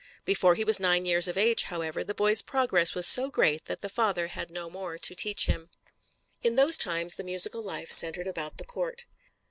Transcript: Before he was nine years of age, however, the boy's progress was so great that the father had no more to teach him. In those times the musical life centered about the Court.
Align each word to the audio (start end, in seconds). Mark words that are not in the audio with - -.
Before 0.25 0.55
he 0.55 0.63
was 0.63 0.79
nine 0.79 1.05
years 1.05 1.27
of 1.27 1.37
age, 1.37 1.65
however, 1.65 2.03
the 2.03 2.15
boy's 2.15 2.41
progress 2.41 2.95
was 2.95 3.05
so 3.05 3.29
great 3.29 3.65
that 3.65 3.81
the 3.81 3.87
father 3.87 4.29
had 4.29 4.49
no 4.49 4.67
more 4.67 4.97
to 4.97 5.13
teach 5.13 5.45
him. 5.45 5.69
In 6.41 6.55
those 6.55 6.75
times 6.75 7.17
the 7.17 7.23
musical 7.23 7.61
life 7.61 7.91
centered 7.91 8.25
about 8.25 8.57
the 8.57 8.65
Court. 8.65 9.05